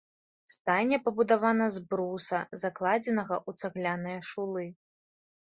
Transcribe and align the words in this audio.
Стайня 0.53 0.97
пабудавана 1.07 1.67
з 1.75 1.83
бруса, 1.91 2.39
закладзенага 2.63 3.35
ў 3.49 3.65
цагляныя 3.65 4.19
шулы. 4.31 4.65